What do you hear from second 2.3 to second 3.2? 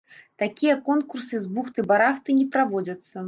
не праводзяцца.